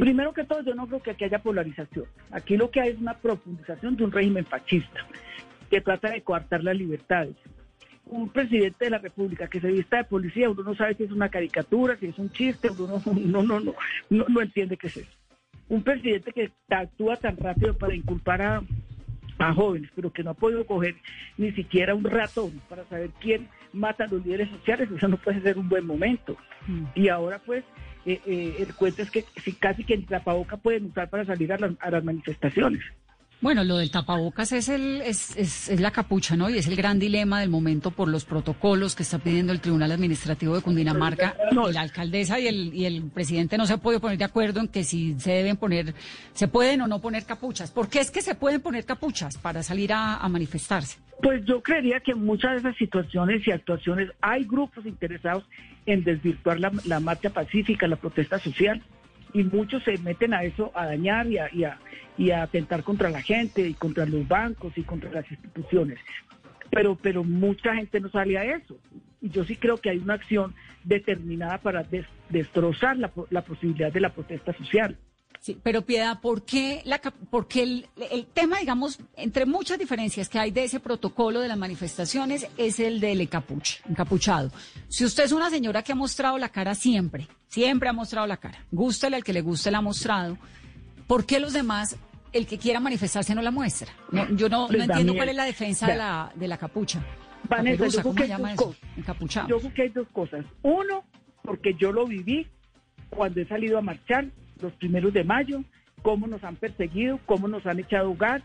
[0.00, 2.06] Primero que todo, yo no creo que aquí haya polarización.
[2.30, 5.06] Aquí lo que hay es una profundización de un régimen fascista
[5.68, 7.36] que trata de coartar las libertades.
[8.06, 11.12] Un presidente de la República que se vista de policía, uno no sabe si es
[11.12, 13.74] una caricatura, si es un chiste, uno no, no, no,
[14.08, 15.10] no, no entiende qué es eso.
[15.68, 18.62] Un presidente que actúa tan rápido para inculpar a,
[19.38, 20.96] a jóvenes, pero que no ha podido coger
[21.36, 25.42] ni siquiera un ratón para saber quién mata a los líderes sociales, eso no puede
[25.42, 26.38] ser un buen momento.
[26.66, 26.84] Mm.
[26.94, 27.64] Y ahora pues
[28.06, 31.52] eh, eh, el cuento es que si casi que en tapaboca pueden usar para salir
[31.52, 32.82] a, a las manifestaciones.
[33.42, 36.50] Bueno, lo del tapabocas es, el, es, es, la capucha, ¿no?
[36.50, 39.92] Y es el gran dilema del momento por los protocolos que está pidiendo el Tribunal
[39.92, 41.34] Administrativo de Cundinamarca.
[41.50, 44.60] Y la alcaldesa y el, y el presidente no se han podido poner de acuerdo
[44.60, 45.94] en que si se deben poner,
[46.34, 47.70] se pueden o no poner capuchas.
[47.70, 50.98] ¿Por qué es que se pueden poner capuchas para salir a, a manifestarse?
[51.22, 55.46] Pues yo creería que en muchas de esas situaciones y actuaciones hay grupos interesados
[55.86, 58.82] en desvirtuar la, la marcha pacífica, la protesta social
[59.32, 61.78] y muchos se meten a eso, a dañar y a,
[62.16, 65.98] y a, atentar contra la gente y contra los bancos y contra las instituciones.
[66.70, 68.78] Pero, pero mucha gente no sale a eso.
[69.20, 71.84] Y yo sí creo que hay una acción determinada para
[72.28, 74.96] destrozar la, la posibilidad de la protesta social.
[75.40, 80.38] Sí, pero Piedad, ¿por qué, la, porque el, el, tema, digamos, entre muchas diferencias que
[80.38, 84.50] hay de ese protocolo de las manifestaciones es el del encapuchado?
[84.88, 88.36] Si usted es una señora que ha mostrado la cara siempre, siempre ha mostrado la
[88.36, 90.36] cara, gústale al que le guste la ha mostrado,
[91.06, 91.96] ¿por qué los demás,
[92.34, 93.90] el que quiera manifestarse no la muestra?
[94.32, 97.02] yo no, no entiendo cuál es la defensa de la, de la capucha.
[97.48, 98.74] Vanessa, yo ¿cómo se llama eso?
[98.94, 99.48] Encapuchado.
[99.48, 100.44] Yo busqué dos cosas.
[100.60, 101.02] Uno,
[101.42, 102.46] porque yo lo viví
[103.08, 104.26] cuando he salido a marchar
[104.62, 105.62] los primeros de mayo,
[106.02, 108.42] cómo nos han perseguido, cómo nos han echado gas,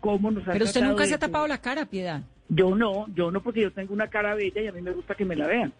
[0.00, 2.22] cómo nos han Pero usted nunca se ha tapado la cara, Piedad.
[2.48, 5.14] Yo no, yo no, porque yo tengo una cara bella y a mí me gusta
[5.14, 5.72] que me la vean.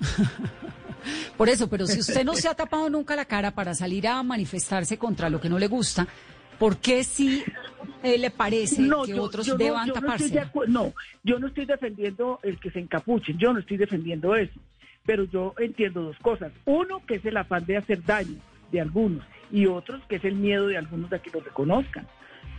[1.36, 4.22] Por eso, pero si usted no se ha tapado nunca la cara para salir a
[4.22, 6.06] manifestarse contra lo que no le gusta,
[6.58, 7.44] ¿por qué si
[8.02, 10.44] eh, le parece que otros deban taparse?
[10.66, 10.92] No,
[11.22, 14.58] yo no estoy defendiendo el que se encapuchen, yo no estoy defendiendo eso.
[15.06, 16.52] Pero yo entiendo dos cosas.
[16.66, 18.36] Uno, que es el afán de hacer daño
[18.70, 22.06] de algunos y otros que es el miedo de algunos de que los reconozcan.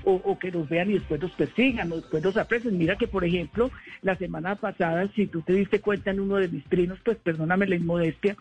[0.05, 2.77] O, que los vean y después los persigan o después los aprecien.
[2.77, 3.69] Mira que, por ejemplo,
[4.01, 7.67] la semana pasada, si tú te diste cuenta en uno de mis trinos, pues perdóname
[7.67, 8.37] la inmodestia,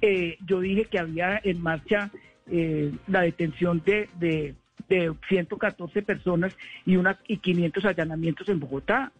[0.00, 2.10] eh, yo dije que había en marcha
[2.50, 4.54] eh, la detención de, de,
[4.88, 6.56] de 114 personas
[6.86, 9.12] y, una, y 500 allanamientos en Bogotá.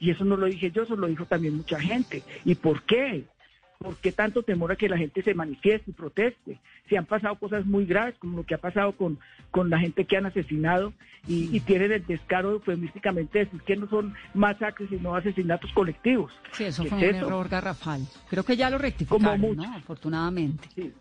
[0.00, 2.22] Y eso no lo dije yo, eso lo dijo también mucha gente.
[2.46, 3.24] ¿Y por qué?
[3.78, 6.58] ¿Por qué tanto temor a que la gente se manifieste y proteste?
[6.88, 9.20] Si han pasado cosas muy graves, como lo que ha pasado con,
[9.52, 10.92] con la gente que han asesinado
[11.28, 16.32] y, tienen el descaro eufemísticamente de decir que no son masacres, sino asesinatos colectivos.
[16.52, 18.02] Sí, eso fue un error garrafal.
[18.28, 19.74] Creo que ya lo rectificaron, ¿no?
[19.76, 20.68] Afortunadamente.
[20.74, 20.92] Sí.